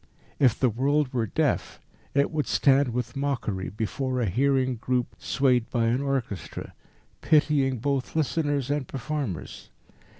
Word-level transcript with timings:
If 0.39 0.59
the 0.59 0.71
world 0.71 1.13
were 1.13 1.27
deaf 1.27 1.79
it 2.15 2.31
would 2.31 2.47
stand 2.47 2.87
with 2.91 3.15
mockery 3.15 3.69
before 3.69 4.19
a 4.19 4.25
hearing 4.25 4.77
group 4.77 5.13
swayed 5.19 5.69
by 5.69 5.85
an 5.85 6.01
orchestra, 6.01 6.73
pitying 7.21 7.77
both 7.77 8.15
listeners 8.15 8.71
and 8.71 8.87
performers. 8.87 9.69